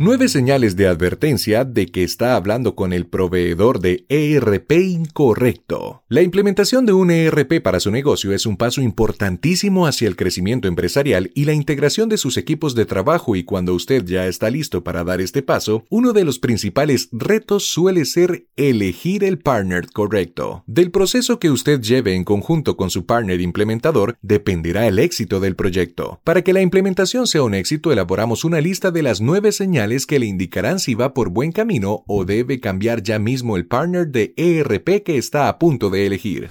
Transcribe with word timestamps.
Nueve 0.00 0.26
señales 0.26 0.74
de 0.74 0.88
advertencia 0.88 1.64
de 1.64 1.86
que 1.86 2.02
está 2.02 2.34
hablando 2.34 2.74
con 2.74 2.92
el 2.92 3.06
proveedor 3.06 3.78
de 3.78 4.04
ERP 4.08 4.72
incorrecto. 4.72 6.02
La 6.08 6.20
implementación 6.20 6.84
de 6.84 6.92
un 6.92 7.12
ERP 7.12 7.62
para 7.62 7.78
su 7.78 7.92
negocio 7.92 8.32
es 8.32 8.44
un 8.44 8.56
paso 8.56 8.82
importantísimo 8.82 9.86
hacia 9.86 10.08
el 10.08 10.16
crecimiento 10.16 10.66
empresarial 10.66 11.30
y 11.36 11.44
la 11.44 11.52
integración 11.52 12.08
de 12.08 12.18
sus 12.18 12.36
equipos 12.36 12.74
de 12.74 12.86
trabajo 12.86 13.36
y 13.36 13.44
cuando 13.44 13.72
usted 13.72 14.04
ya 14.04 14.26
está 14.26 14.50
listo 14.50 14.82
para 14.82 15.04
dar 15.04 15.20
este 15.20 15.42
paso, 15.42 15.84
uno 15.90 16.12
de 16.12 16.24
los 16.24 16.40
principales 16.40 17.08
retos 17.12 17.68
suele 17.68 18.04
ser 18.04 18.48
elegir 18.56 19.22
el 19.22 19.38
partner 19.38 19.86
correcto. 19.92 20.64
Del 20.66 20.90
proceso 20.90 21.38
que 21.38 21.52
usted 21.52 21.80
lleve 21.80 22.16
en 22.16 22.24
conjunto 22.24 22.76
con 22.76 22.90
su 22.90 23.06
partner 23.06 23.40
implementador 23.40 24.16
dependerá 24.22 24.88
el 24.88 24.98
éxito 24.98 25.38
del 25.38 25.54
proyecto. 25.54 26.20
Para 26.24 26.42
que 26.42 26.52
la 26.52 26.62
implementación 26.62 27.28
sea 27.28 27.44
un 27.44 27.54
éxito, 27.54 27.92
elaboramos 27.92 28.44
una 28.44 28.60
lista 28.60 28.90
de 28.90 29.04
las 29.04 29.20
nueve 29.20 29.52
señales 29.52 29.83
que 30.06 30.18
le 30.18 30.26
indicarán 30.26 30.80
si 30.80 30.94
va 30.94 31.14
por 31.14 31.30
buen 31.30 31.52
camino 31.52 32.04
o 32.06 32.24
debe 32.24 32.58
cambiar 32.58 33.02
ya 33.02 33.18
mismo 33.18 33.56
el 33.56 33.66
partner 33.66 34.08
de 34.08 34.32
ERP 34.36 35.04
que 35.04 35.18
está 35.18 35.48
a 35.48 35.58
punto 35.58 35.90
de 35.90 36.06
elegir. 36.06 36.48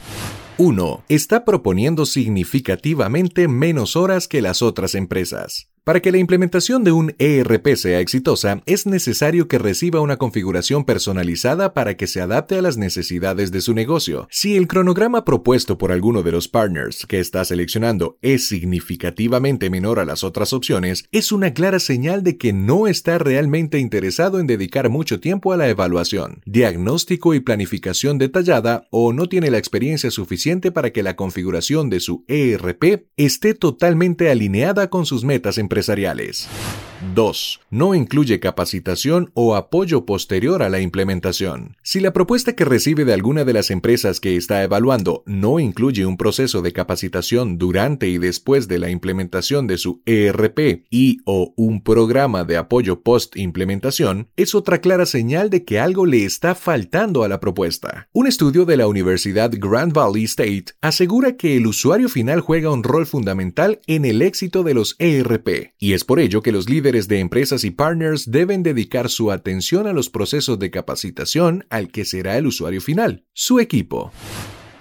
1. 0.57 1.03
Está 1.09 1.45
proponiendo 1.45 2.05
significativamente 2.05 3.47
menos 3.47 3.95
horas 3.95 4.27
que 4.27 4.41
las 4.41 4.61
otras 4.61 4.93
empresas. 4.93 5.72
Para 5.83 5.99
que 5.99 6.13
la 6.13 6.17
implementación 6.17 6.85
de 6.85 6.93
un 6.93 7.13
ERP 7.19 7.75
sea 7.75 7.99
exitosa, 7.99 8.61
es 8.65 8.85
necesario 8.85 9.49
que 9.49 9.57
reciba 9.57 9.99
una 9.99 10.15
configuración 10.15 10.85
personalizada 10.85 11.73
para 11.73 11.97
que 11.97 12.07
se 12.07 12.21
adapte 12.21 12.55
a 12.57 12.61
las 12.61 12.77
necesidades 12.77 13.51
de 13.51 13.59
su 13.59 13.73
negocio. 13.73 14.29
Si 14.31 14.55
el 14.55 14.69
cronograma 14.69 15.25
propuesto 15.25 15.77
por 15.77 15.91
alguno 15.91 16.23
de 16.23 16.31
los 16.31 16.47
partners 16.47 17.05
que 17.05 17.19
está 17.19 17.43
seleccionando 17.43 18.17
es 18.21 18.47
significativamente 18.47 19.69
menor 19.69 19.99
a 19.99 20.05
las 20.05 20.23
otras 20.23 20.53
opciones, 20.53 21.03
es 21.11 21.33
una 21.33 21.53
clara 21.53 21.79
señal 21.79 22.23
de 22.23 22.37
que 22.37 22.53
no 22.53 22.87
está 22.87 23.17
realmente 23.17 23.77
interesado 23.77 24.39
en 24.39 24.47
dedicar 24.47 24.87
mucho 24.87 25.19
tiempo 25.19 25.51
a 25.51 25.57
la 25.57 25.67
evaluación, 25.67 26.43
diagnóstico 26.45 27.33
y 27.33 27.41
planificación 27.41 28.19
detallada 28.19 28.87
o 28.89 29.11
no 29.11 29.27
tiene 29.27 29.51
la 29.51 29.57
experiencia 29.57 30.11
suficiente 30.11 30.71
para 30.71 30.91
que 30.91 31.03
la 31.03 31.17
configuración 31.17 31.89
de 31.89 31.99
su 31.99 32.23
ERP 32.29 33.09
esté 33.17 33.53
totalmente 33.53 34.31
alineada 34.31 34.89
con 34.89 35.05
sus 35.05 35.25
metas 35.25 35.57
en 35.77 36.92
2. 37.15 37.59
No 37.69 37.95
incluye 37.95 38.39
capacitación 38.39 39.31
o 39.33 39.55
apoyo 39.55 40.05
posterior 40.05 40.63
a 40.63 40.69
la 40.69 40.79
implementación. 40.79 41.75
Si 41.81 41.99
la 41.99 42.13
propuesta 42.13 42.55
que 42.55 42.65
recibe 42.65 43.05
de 43.05 43.13
alguna 43.13 43.45
de 43.45 43.53
las 43.53 43.71
empresas 43.71 44.19
que 44.19 44.35
está 44.35 44.63
evaluando 44.63 45.23
no 45.25 45.59
incluye 45.59 46.05
un 46.05 46.17
proceso 46.17 46.61
de 46.61 46.73
capacitación 46.73 47.57
durante 47.57 48.07
y 48.07 48.17
después 48.17 48.67
de 48.67 48.79
la 48.79 48.89
implementación 48.89 49.67
de 49.67 49.77
su 49.77 50.01
ERP 50.05 50.85
y 50.89 51.17
o 51.25 51.53
un 51.55 51.83
programa 51.83 52.43
de 52.43 52.57
apoyo 52.57 53.01
post-implementación, 53.01 54.27
es 54.37 54.55
otra 54.55 54.79
clara 54.79 55.05
señal 55.05 55.49
de 55.49 55.65
que 55.65 55.79
algo 55.79 56.05
le 56.05 56.25
está 56.25 56.55
faltando 56.55 57.23
a 57.23 57.27
la 57.27 57.39
propuesta. 57.39 58.07
Un 58.13 58.27
estudio 58.27 58.65
de 58.65 58.77
la 58.77 58.87
Universidad 58.87 59.51
Grand 59.53 59.93
Valley 59.93 60.25
State 60.25 60.65
asegura 60.81 61.35
que 61.37 61.57
el 61.57 61.67
usuario 61.67 62.09
final 62.09 62.39
juega 62.39 62.71
un 62.71 62.83
rol 62.83 63.05
fundamental 63.05 63.81
en 63.87 64.05
el 64.05 64.21
éxito 64.21 64.63
de 64.63 64.73
los 64.73 64.95
ERP 64.99 65.73
y 65.79 65.93
es 65.93 66.03
por 66.03 66.19
ello 66.19 66.41
que 66.41 66.51
los 66.51 66.69
líderes 66.69 66.82
de 66.83 67.19
empresas 67.19 67.63
y 67.63 67.71
partners 67.71 68.29
deben 68.29 68.61
dedicar 68.61 69.09
su 69.09 69.31
atención 69.31 69.87
a 69.87 69.93
los 69.93 70.09
procesos 70.09 70.59
de 70.59 70.69
capacitación 70.69 71.65
al 71.69 71.89
que 71.89 72.03
será 72.03 72.37
el 72.37 72.45
usuario 72.45 72.81
final, 72.81 73.23
su 73.33 73.59
equipo. 73.59 74.11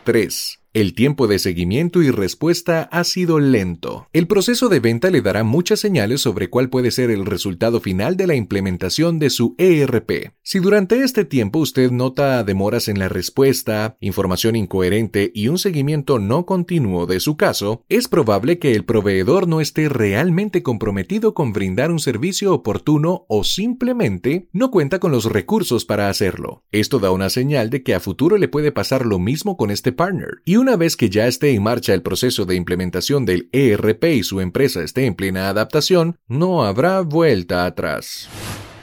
3. 0.05 0.62
El 0.75 0.95
tiempo 0.95 1.27
de 1.27 1.39
seguimiento 1.39 2.01
y 2.01 2.11
respuesta 2.11 2.85
ha 2.85 3.05
sido 3.05 3.39
lento. 3.41 4.09
El 4.15 4.27
proceso 4.27 4.71
de 4.71 4.81
venta 4.81 5.11
le 5.11 5.21
dará 5.21 5.45
muchas 5.45 5.81
señales 5.81 6.23
sobre 6.23 6.49
cuál 6.49 6.71
puede 6.71 6.91
ser 6.91 7.11
el 7.11 7.27
resultado 7.27 7.79
final 7.79 8.17
de 8.17 8.27
la 8.27 8.37
implementación 8.37 9.19
de 9.19 9.29
su 9.29 9.55
ERP. 9.59 10.33
Si 10.43 10.61
durante 10.61 11.03
este 11.03 11.27
tiempo 11.27 11.59
usted 11.59 11.91
nota 11.91 12.43
demoras 12.43 12.89
en 12.89 12.99
la 12.99 13.11
respuesta, 13.11 13.99
información 14.01 14.57
incoherente 14.57 15.31
y 15.35 15.49
un 15.49 15.59
seguimiento 15.59 16.19
no 16.19 16.47
continuo 16.47 17.05
de 17.05 17.21
su 17.21 17.37
caso, 17.37 17.85
es 17.91 18.09
probable 18.09 18.59
que 18.59 18.73
el 18.73 18.87
proveedor 18.87 19.49
no 19.49 19.61
esté 19.61 19.91
realmente 19.91 20.63
comprometido 20.63 21.35
con 21.35 21.53
brindar 21.53 21.91
un 21.91 21.99
servicio 21.99 22.55
oportuno 22.55 23.27
o 23.29 23.45
simplemente 23.45 24.49
no 24.55 24.71
cuenta 24.71 25.01
con 25.01 25.13
los 25.13 25.27
recursos 25.27 25.85
para 25.85 26.09
hacerlo. 26.09 26.65
Esto 26.73 26.99
da 26.99 27.11
una 27.11 27.29
señal 27.29 27.69
de 27.69 27.83
que 27.83 27.95
a 27.95 28.01
futuro 28.01 28.39
le 28.39 28.49
puede 28.49 28.73
pasar 28.73 29.05
lo 29.05 29.19
mismo 29.19 29.59
con 29.59 29.71
este 29.71 29.93
partner. 29.93 30.41
Y 30.47 30.62
una 30.63 30.77
vez 30.77 30.97
que 30.97 31.11
ya 31.11 31.27
esté 31.27 31.51
en 31.51 31.63
marcha 31.63 31.93
el 31.93 32.03
proceso 32.03 32.45
de 32.45 32.55
implementación 32.55 33.27
del 33.27 33.49
ERP 33.51 34.05
y 34.05 34.23
su 34.23 34.41
empresa 34.41 34.83
esté 34.83 35.07
en 35.07 35.17
plena 35.17 35.49
adaptación, 35.49 36.17
no 36.29 36.65
habrá 36.65 37.01
vuelta 37.01 37.67
atrás. 37.67 38.29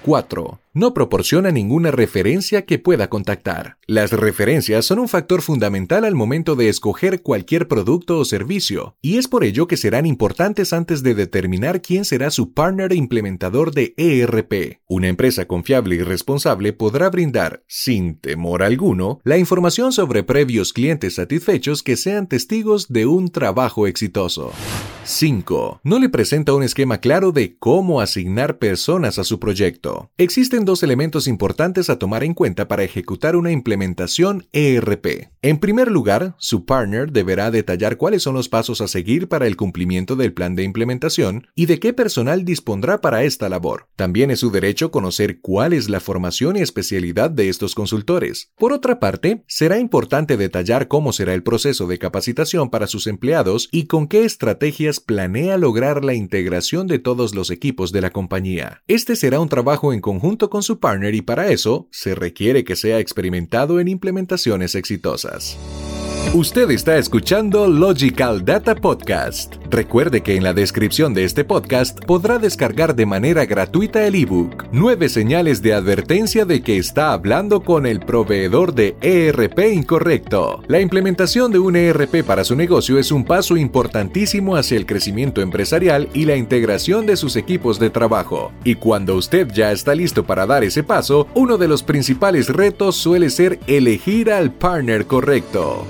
4 0.03 0.59
no 0.79 0.93
proporciona 0.93 1.51
ninguna 1.51 1.91
referencia 1.91 2.65
que 2.65 2.79
pueda 2.79 3.09
contactar. 3.09 3.77
Las 3.85 4.11
referencias 4.11 4.85
son 4.85 4.99
un 4.99 5.09
factor 5.09 5.41
fundamental 5.41 6.05
al 6.05 6.15
momento 6.15 6.55
de 6.55 6.69
escoger 6.69 7.21
cualquier 7.21 7.67
producto 7.67 8.17
o 8.17 8.25
servicio, 8.25 8.95
y 9.01 9.17
es 9.17 9.27
por 9.27 9.43
ello 9.43 9.67
que 9.67 9.77
serán 9.77 10.05
importantes 10.05 10.73
antes 10.73 11.03
de 11.03 11.15
determinar 11.15 11.81
quién 11.81 12.05
será 12.05 12.31
su 12.31 12.53
partner 12.53 12.93
implementador 12.93 13.73
de 13.73 13.93
ERP. 13.97 14.79
Una 14.87 15.09
empresa 15.09 15.45
confiable 15.45 15.95
y 15.95 16.01
responsable 16.01 16.71
podrá 16.71 17.09
brindar, 17.09 17.63
sin 17.67 18.15
temor 18.15 18.63
alguno, 18.63 19.19
la 19.23 19.37
información 19.37 19.91
sobre 19.91 20.23
previos 20.23 20.71
clientes 20.71 21.15
satisfechos 21.15 21.83
que 21.83 21.97
sean 21.97 22.27
testigos 22.27 22.87
de 22.87 23.05
un 23.05 23.29
trabajo 23.29 23.85
exitoso. 23.85 24.53
5. 25.03 25.81
No 25.83 25.97
le 25.97 26.07
presenta 26.07 26.53
un 26.53 26.61
esquema 26.61 26.99
claro 26.99 27.31
de 27.31 27.57
cómo 27.57 27.99
asignar 27.99 28.59
personas 28.59 29.17
a 29.17 29.23
su 29.23 29.39
proyecto. 29.39 30.11
Existen 30.17 30.65
dos 30.69 30.83
elementos 30.83 31.27
importantes 31.27 31.89
a 31.89 31.97
tomar 31.97 32.23
en 32.23 32.35
cuenta 32.35 32.67
para 32.67 32.83
ejecutar 32.83 33.35
una 33.35 33.51
implementación 33.51 34.47
ERP. 34.53 35.31
En 35.41 35.59
primer 35.59 35.89
lugar, 35.89 36.35
su 36.37 36.65
partner 36.65 37.13
deberá 37.13 37.49
detallar 37.49 37.95
cuáles 37.95 38.23
son 38.23 38.35
los 38.35 38.49
pasos 38.49 38.81
a 38.81 38.89
seguir 38.89 39.29
para 39.29 39.47
el 39.47 39.55
cumplimiento 39.55 40.17
del 40.17 40.33
plan 40.33 40.53
de 40.53 40.63
implementación 40.63 41.47
y 41.55 41.65
de 41.65 41.79
qué 41.79 41.93
personal 41.93 42.43
dispondrá 42.43 42.99
para 42.99 43.23
esta 43.23 43.47
labor. 43.47 43.87
También 43.95 44.31
es 44.31 44.41
su 44.41 44.51
derecho 44.51 44.91
conocer 44.91 45.39
cuál 45.39 45.71
es 45.71 45.87
la 45.87 46.01
formación 46.01 46.57
y 46.57 46.59
especialidad 46.59 47.29
de 47.29 47.47
estos 47.47 47.73
consultores. 47.73 48.51
Por 48.57 48.73
otra 48.73 48.99
parte, 48.99 49.45
será 49.47 49.79
importante 49.79 50.35
detallar 50.35 50.89
cómo 50.89 51.13
será 51.13 51.33
el 51.33 51.41
proceso 51.41 51.87
de 51.87 51.99
capacitación 51.99 52.69
para 52.69 52.87
sus 52.87 53.07
empleados 53.07 53.69
y 53.71 53.85
con 53.85 54.09
qué 54.09 54.25
estrategias 54.25 54.99
planea 54.99 55.57
lograr 55.57 56.03
la 56.03 56.15
integración 56.15 56.85
de 56.85 56.99
todos 56.99 57.33
los 57.33 57.49
equipos 57.49 57.93
de 57.93 58.01
la 58.01 58.09
compañía. 58.11 58.83
Este 58.87 59.15
será 59.15 59.39
un 59.39 59.47
trabajo 59.47 59.93
en 59.93 60.01
conjunto 60.01 60.49
con 60.49 60.63
su 60.63 60.81
partner 60.81 61.15
y 61.15 61.21
para 61.21 61.47
eso 61.47 61.87
se 61.91 62.13
requiere 62.13 62.65
que 62.65 62.75
sea 62.75 62.99
experimentado 62.99 63.79
en 63.79 63.87
implementaciones 63.87 64.75
exitosas. 64.75 65.28
Usted 66.33 66.69
está 66.71 66.97
escuchando 66.97 67.67
Logical 67.67 68.43
Data 68.43 68.75
Podcast. 68.75 69.58
Recuerde 69.69 70.21
que 70.21 70.35
en 70.35 70.43
la 70.43 70.53
descripción 70.53 71.13
de 71.13 71.25
este 71.25 71.43
podcast 71.43 72.03
podrá 72.03 72.39
descargar 72.39 72.95
de 72.95 73.05
manera 73.05 73.45
gratuita 73.45 74.07
el 74.07 74.15
ebook 74.15 74.65
Nueve 74.71 75.09
señales 75.09 75.61
de 75.61 75.73
advertencia 75.73 76.43
de 76.43 76.63
que 76.63 76.77
está 76.77 77.13
hablando 77.13 77.61
con 77.61 77.85
el 77.85 77.99
proveedor 77.99 78.73
de 78.73 78.95
ERP 79.01 79.59
incorrecto. 79.71 80.63
La 80.67 80.79
implementación 80.79 81.51
de 81.51 81.59
un 81.59 81.75
ERP 81.75 82.23
para 82.25 82.43
su 82.43 82.55
negocio 82.55 82.97
es 82.97 83.11
un 83.11 83.23
paso 83.23 83.57
importantísimo 83.57 84.55
hacia 84.55 84.77
el 84.77 84.87
crecimiento 84.87 85.41
empresarial 85.41 86.09
y 86.15 86.25
la 86.25 86.35
integración 86.35 87.05
de 87.05 87.15
sus 87.15 87.35
equipos 87.35 87.77
de 87.77 87.91
trabajo. 87.91 88.51
Y 88.63 88.75
cuando 88.75 89.15
usted 89.15 89.47
ya 89.53 89.71
está 89.71 89.93
listo 89.93 90.25
para 90.25 90.47
dar 90.47 90.63
ese 90.63 90.83
paso, 90.83 91.27
uno 91.35 91.57
de 91.57 91.67
los 91.67 91.83
principales 91.83 92.49
retos 92.49 92.95
suele 92.95 93.29
ser 93.29 93.59
elegir 93.67 94.31
al 94.31 94.51
partner 94.51 95.05
correcto. 95.05 95.85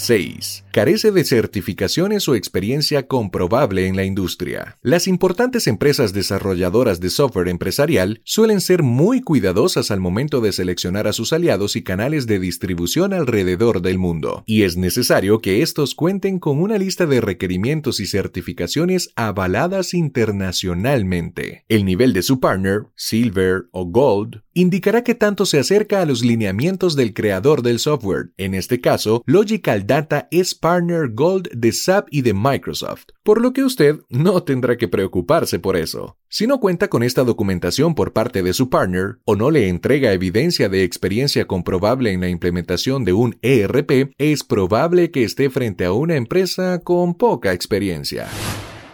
6. 0.00 0.64
Carece 0.72 1.10
de 1.10 1.24
certificaciones 1.24 2.28
o 2.28 2.34
experiencia 2.34 3.06
comprobable 3.06 3.86
en 3.86 3.96
la 3.96 4.04
industria. 4.04 4.78
Las 4.82 5.06
importantes 5.06 5.66
empresas 5.66 6.12
desarrolladoras 6.12 7.00
de 7.00 7.10
software 7.10 7.48
empresarial 7.48 8.20
suelen 8.24 8.60
ser 8.60 8.82
muy 8.82 9.20
cuidadosas 9.20 9.90
al 9.90 10.00
momento 10.00 10.40
de 10.40 10.52
seleccionar 10.52 11.06
a 11.06 11.12
sus 11.12 11.32
aliados 11.32 11.76
y 11.76 11.82
canales 11.82 12.26
de 12.26 12.38
distribución 12.38 13.12
alrededor 13.12 13.82
del 13.82 13.98
mundo, 13.98 14.44
y 14.46 14.62
es 14.62 14.76
necesario 14.76 15.40
que 15.40 15.62
estos 15.62 15.94
cuenten 15.94 16.38
con 16.38 16.60
una 16.60 16.78
lista 16.78 17.06
de 17.06 17.20
requerimientos 17.20 18.00
y 18.00 18.06
certificaciones 18.06 19.10
avaladas 19.16 19.94
internacionalmente. 19.94 21.64
El 21.68 21.84
nivel 21.84 22.12
de 22.12 22.22
su 22.22 22.40
partner, 22.40 22.86
Silver 22.94 23.64
o 23.72 23.86
Gold, 23.86 24.42
indicará 24.54 25.02
que 25.02 25.14
tanto 25.14 25.46
se 25.46 25.58
acerca 25.58 26.02
a 26.02 26.06
los 26.06 26.24
lineamientos 26.24 26.96
del 26.96 27.14
creador 27.14 27.62
del 27.62 27.78
software. 27.78 28.32
En 28.36 28.54
este 28.54 28.80
caso, 28.80 29.22
Logical 29.26 29.86
Data 29.86 30.28
es 30.30 30.54
Partner 30.60 31.08
Gold 31.08 31.48
de 31.52 31.72
SAP 31.72 32.08
y 32.10 32.20
de 32.20 32.34
Microsoft, 32.34 33.06
por 33.22 33.40
lo 33.40 33.54
que 33.54 33.64
usted 33.64 34.00
no 34.10 34.42
tendrá 34.42 34.76
que 34.76 34.88
preocuparse 34.88 35.58
por 35.58 35.74
eso. 35.74 36.18
Si 36.28 36.46
no 36.46 36.60
cuenta 36.60 36.88
con 36.88 37.02
esta 37.02 37.24
documentación 37.24 37.94
por 37.94 38.12
parte 38.12 38.42
de 38.42 38.52
su 38.52 38.68
partner 38.68 39.18
o 39.24 39.36
no 39.36 39.50
le 39.50 39.68
entrega 39.68 40.12
evidencia 40.12 40.68
de 40.68 40.84
experiencia 40.84 41.46
comprobable 41.46 42.12
en 42.12 42.20
la 42.20 42.28
implementación 42.28 43.06
de 43.06 43.14
un 43.14 43.38
ERP, 43.40 44.12
es 44.18 44.44
probable 44.44 45.10
que 45.10 45.24
esté 45.24 45.48
frente 45.48 45.86
a 45.86 45.92
una 45.92 46.16
empresa 46.16 46.80
con 46.84 47.14
poca 47.14 47.54
experiencia. 47.54 48.28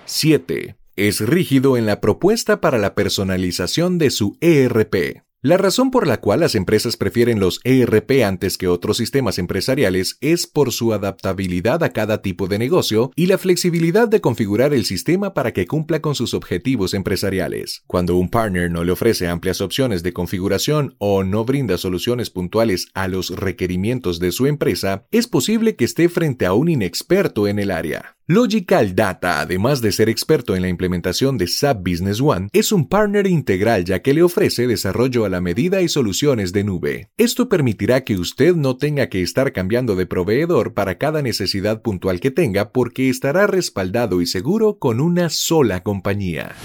7. 0.04 0.76
Es 0.94 1.20
rígido 1.20 1.76
en 1.76 1.84
la 1.84 2.00
propuesta 2.00 2.60
para 2.60 2.78
la 2.78 2.94
personalización 2.94 3.98
de 3.98 4.10
su 4.10 4.38
ERP. 4.40 5.25
La 5.46 5.56
razón 5.56 5.92
por 5.92 6.08
la 6.08 6.20
cual 6.20 6.40
las 6.40 6.56
empresas 6.56 6.96
prefieren 6.96 7.38
los 7.38 7.60
ERP 7.62 8.24
antes 8.24 8.58
que 8.58 8.66
otros 8.66 8.96
sistemas 8.96 9.38
empresariales 9.38 10.18
es 10.20 10.48
por 10.48 10.72
su 10.72 10.92
adaptabilidad 10.92 11.84
a 11.84 11.92
cada 11.92 12.20
tipo 12.20 12.48
de 12.48 12.58
negocio 12.58 13.12
y 13.14 13.26
la 13.26 13.38
flexibilidad 13.38 14.08
de 14.08 14.20
configurar 14.20 14.74
el 14.74 14.84
sistema 14.84 15.34
para 15.34 15.52
que 15.52 15.68
cumpla 15.68 16.00
con 16.00 16.16
sus 16.16 16.34
objetivos 16.34 16.94
empresariales. 16.94 17.84
Cuando 17.86 18.16
un 18.16 18.28
partner 18.28 18.72
no 18.72 18.82
le 18.82 18.90
ofrece 18.90 19.28
amplias 19.28 19.60
opciones 19.60 20.02
de 20.02 20.12
configuración 20.12 20.96
o 20.98 21.22
no 21.22 21.44
brinda 21.44 21.78
soluciones 21.78 22.28
puntuales 22.28 22.88
a 22.94 23.06
los 23.06 23.30
requerimientos 23.30 24.18
de 24.18 24.32
su 24.32 24.46
empresa, 24.46 25.06
es 25.12 25.28
posible 25.28 25.76
que 25.76 25.84
esté 25.84 26.08
frente 26.08 26.46
a 26.46 26.54
un 26.54 26.68
inexperto 26.68 27.46
en 27.46 27.60
el 27.60 27.70
área. 27.70 28.15
Logical 28.28 28.96
Data, 28.96 29.40
además 29.40 29.80
de 29.80 29.92
ser 29.92 30.08
experto 30.08 30.56
en 30.56 30.62
la 30.62 30.68
implementación 30.68 31.38
de 31.38 31.46
SAP 31.46 31.88
Business 31.88 32.20
One, 32.20 32.48
es 32.52 32.72
un 32.72 32.88
partner 32.88 33.28
integral 33.28 33.84
ya 33.84 34.02
que 34.02 34.14
le 34.14 34.24
ofrece 34.24 34.66
desarrollo 34.66 35.24
a 35.24 35.28
la 35.28 35.40
medida 35.40 35.80
y 35.80 35.86
soluciones 35.88 36.52
de 36.52 36.64
nube. 36.64 37.08
Esto 37.18 37.48
permitirá 37.48 38.02
que 38.02 38.16
usted 38.16 38.56
no 38.56 38.78
tenga 38.78 39.08
que 39.10 39.22
estar 39.22 39.52
cambiando 39.52 39.94
de 39.94 40.06
proveedor 40.06 40.74
para 40.74 40.98
cada 40.98 41.22
necesidad 41.22 41.82
puntual 41.82 42.18
que 42.18 42.32
tenga 42.32 42.72
porque 42.72 43.10
estará 43.10 43.46
respaldado 43.46 44.20
y 44.20 44.26
seguro 44.26 44.80
con 44.80 44.98
una 44.98 45.30
sola 45.30 45.84
compañía. 45.84 46.56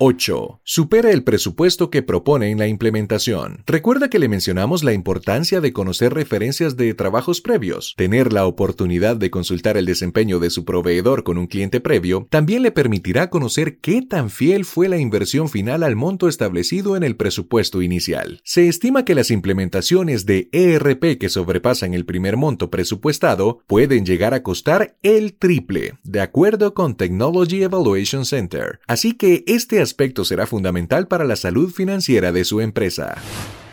8. 0.00 0.60
Supera 0.62 1.10
el 1.10 1.24
presupuesto 1.24 1.90
que 1.90 2.04
propone 2.04 2.50
en 2.50 2.58
la 2.58 2.68
implementación. 2.68 3.64
Recuerda 3.66 4.08
que 4.08 4.20
le 4.20 4.28
mencionamos 4.28 4.84
la 4.84 4.92
importancia 4.92 5.60
de 5.60 5.72
conocer 5.72 6.14
referencias 6.14 6.76
de 6.76 6.94
trabajos 6.94 7.40
previos. 7.40 7.94
Tener 7.96 8.32
la 8.32 8.46
oportunidad 8.46 9.16
de 9.16 9.32
consultar 9.32 9.76
el 9.76 9.86
desempeño 9.86 10.38
de 10.38 10.50
su 10.50 10.64
proveedor 10.64 11.24
con 11.24 11.36
un 11.36 11.48
cliente 11.48 11.80
previo 11.80 12.28
también 12.30 12.62
le 12.62 12.70
permitirá 12.70 13.28
conocer 13.28 13.78
qué 13.78 14.02
tan 14.02 14.30
fiel 14.30 14.64
fue 14.64 14.88
la 14.88 14.98
inversión 14.98 15.48
final 15.48 15.82
al 15.82 15.96
monto 15.96 16.28
establecido 16.28 16.96
en 16.96 17.02
el 17.02 17.16
presupuesto 17.16 17.82
inicial. 17.82 18.40
Se 18.44 18.68
estima 18.68 19.04
que 19.04 19.16
las 19.16 19.32
implementaciones 19.32 20.26
de 20.26 20.48
ERP 20.52 21.18
que 21.18 21.28
sobrepasan 21.28 21.92
el 21.92 22.04
primer 22.04 22.36
monto 22.36 22.70
presupuestado 22.70 23.58
pueden 23.66 24.06
llegar 24.06 24.32
a 24.32 24.44
costar 24.44 24.96
el 25.02 25.34
triple, 25.34 25.94
de 26.04 26.20
acuerdo 26.20 26.72
con 26.72 26.96
Technology 26.96 27.64
Evaluation 27.64 28.24
Center. 28.24 28.78
Así 28.86 29.14
que 29.14 29.42
este 29.48 29.87
aspecto 29.88 30.26
será 30.26 30.46
fundamental 30.46 31.08
para 31.08 31.24
la 31.24 31.36
salud 31.36 31.70
financiera 31.72 32.30
de 32.30 32.44
su 32.44 32.60
empresa. 32.60 33.16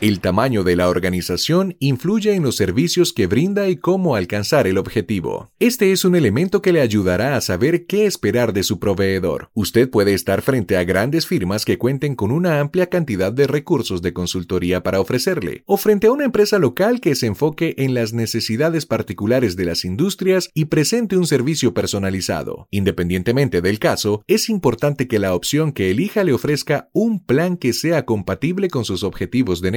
El 0.01 0.19
tamaño 0.19 0.65
de 0.65 0.75
la 0.75 0.89
organización 0.89 1.77
influye 1.80 2.36
en 2.36 2.44
los 2.44 2.57
servicios 2.57 3.13
que 3.13 3.27
brinda 3.27 3.69
y 3.69 3.77
cómo 3.77 4.18
alcanzar 4.18 4.68
el 4.68 4.77
objetivo. 4.77 5.53
Este 5.57 5.94
es 5.94 6.03
un 6.03 6.18
elemento 6.18 6.62
que 6.62 6.74
le 6.74 6.81
ayudará 6.81 7.38
a 7.38 7.42
saber 7.42 7.86
qué 7.86 8.06
esperar 8.06 8.51
de 8.51 8.63
su 8.63 8.77
proveedor. 8.77 9.51
Usted 9.53 9.89
puede 9.89 10.13
estar 10.13 10.42
frente 10.42 10.75
a 10.75 10.83
grandes 10.83 11.25
firmas 11.27 11.63
que 11.63 11.77
cuenten 11.77 12.15
con 12.15 12.31
una 12.31 12.59
amplia 12.59 12.88
cantidad 12.88 13.31
de 13.31 13.47
recursos 13.47 14.01
de 14.01 14.12
consultoría 14.12 14.83
para 14.83 15.00
ofrecerle, 15.00 15.63
o 15.65 15.77
frente 15.77 16.07
a 16.07 16.12
una 16.12 16.25
empresa 16.25 16.59
local 16.59 17.00
que 17.00 17.15
se 17.15 17.27
enfoque 17.27 17.75
en 17.77 17.94
las 17.94 18.12
necesidades 18.12 18.86
particulares 18.86 19.56
de 19.56 19.63
las 19.63 19.86
industrias 19.86 20.50
y 20.53 20.65
presente 20.65 21.15
un 21.15 21.25
servicio 21.25 21.74
personalizado. 21.74 22.68
Independientemente 22.69 23.62
del 23.62 23.80
caso, 23.80 24.24
es 24.27 24.50
importante 24.50 25.07
que 25.07 25.19
la 25.19 25.33
opción 25.33 25.71
que 25.71 25.89
elija 25.89 26.25
le 26.25 26.33
ofrezca 26.33 26.89
un 26.92 27.24
plan 27.25 27.56
que 27.56 27.71
sea 27.71 28.03
compatible 28.03 28.69
con 28.69 28.83
sus 28.83 29.01
objetivos 29.01 29.62
de 29.62 29.71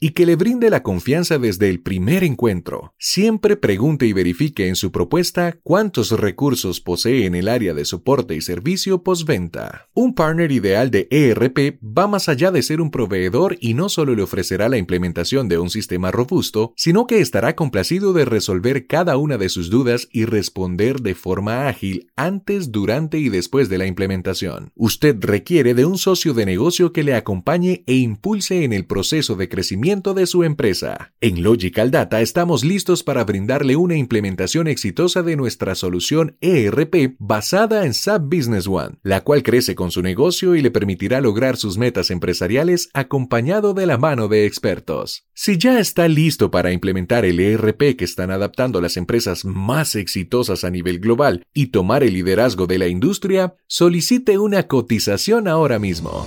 y 0.00 0.10
que 0.10 0.26
le 0.26 0.36
brinde 0.36 0.70
la 0.70 0.82
confianza 0.82 1.38
desde 1.38 1.68
el 1.68 1.80
primer 1.80 2.24
encuentro. 2.24 2.94
Siempre 2.98 3.56
pregunte 3.56 4.06
y 4.06 4.12
verifique 4.12 4.68
en 4.68 4.76
su 4.76 4.90
propuesta 4.90 5.58
cuántos 5.62 6.12
recursos 6.12 6.80
posee 6.80 7.26
en 7.26 7.34
el 7.34 7.48
área 7.48 7.74
de 7.74 7.84
soporte 7.84 8.34
y 8.34 8.40
servicio 8.40 9.02
postventa. 9.02 9.88
Un 9.94 10.14
partner 10.14 10.50
ideal 10.50 10.90
de 10.90 11.08
ERP 11.10 11.78
va 11.82 12.06
más 12.06 12.28
allá 12.28 12.50
de 12.50 12.62
ser 12.62 12.80
un 12.80 12.90
proveedor 12.90 13.58
y 13.60 13.74
no 13.74 13.88
solo 13.88 14.14
le 14.14 14.22
ofrecerá 14.22 14.68
la 14.68 14.78
implementación 14.78 15.48
de 15.48 15.58
un 15.58 15.68
sistema 15.68 16.10
robusto, 16.10 16.72
sino 16.76 17.06
que 17.06 17.20
estará 17.20 17.54
complacido 17.54 18.12
de 18.12 18.24
resolver 18.24 18.86
cada 18.86 19.18
una 19.18 19.36
de 19.36 19.50
sus 19.50 19.68
dudas 19.68 20.08
y 20.10 20.24
responder 20.24 21.00
de 21.00 21.14
forma 21.14 21.68
ágil 21.68 22.10
antes, 22.16 22.72
durante 22.72 23.18
y 23.18 23.28
después 23.28 23.68
de 23.68 23.78
la 23.78 23.86
implementación. 23.86 24.72
Usted 24.74 25.16
requiere 25.20 25.74
de 25.74 25.84
un 25.84 25.98
socio 25.98 26.32
de 26.32 26.46
negocio 26.46 26.92
que 26.92 27.04
le 27.04 27.14
acompañe 27.14 27.84
e 27.86 27.96
impulse 27.96 28.64
en 28.64 28.72
el 28.72 28.86
proceso 28.86 29.34
de 29.36 29.49
crecimiento 29.50 30.14
de 30.14 30.26
su 30.26 30.44
empresa. 30.44 31.12
En 31.20 31.42
Logical 31.42 31.90
Data 31.90 32.22
estamos 32.22 32.64
listos 32.64 33.02
para 33.02 33.24
brindarle 33.24 33.76
una 33.76 33.96
implementación 33.96 34.66
exitosa 34.66 35.22
de 35.22 35.36
nuestra 35.36 35.74
solución 35.74 36.38
ERP 36.40 37.16
basada 37.18 37.84
en 37.84 37.92
SAP 37.92 38.22
Business 38.22 38.66
One, 38.66 38.96
la 39.02 39.20
cual 39.20 39.42
crece 39.42 39.74
con 39.74 39.90
su 39.90 40.00
negocio 40.00 40.54
y 40.54 40.62
le 40.62 40.70
permitirá 40.70 41.20
lograr 41.20 41.58
sus 41.58 41.76
metas 41.76 42.10
empresariales 42.10 42.88
acompañado 42.94 43.74
de 43.74 43.84
la 43.84 43.98
mano 43.98 44.28
de 44.28 44.46
expertos. 44.46 45.26
Si 45.34 45.58
ya 45.58 45.78
está 45.80 46.08
listo 46.08 46.50
para 46.50 46.72
implementar 46.72 47.24
el 47.24 47.40
ERP 47.40 47.96
que 47.96 48.04
están 48.04 48.30
adaptando 48.30 48.80
las 48.80 48.96
empresas 48.96 49.44
más 49.44 49.94
exitosas 49.96 50.64
a 50.64 50.70
nivel 50.70 51.00
global 51.00 51.44
y 51.52 51.66
tomar 51.68 52.02
el 52.02 52.14
liderazgo 52.14 52.66
de 52.66 52.78
la 52.78 52.88
industria, 52.88 53.54
solicite 53.66 54.38
una 54.38 54.64
cotización 54.64 55.48
ahora 55.48 55.78
mismo. 55.78 56.26